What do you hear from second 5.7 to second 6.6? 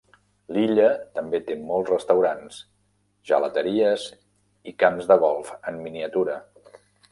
en miniatura.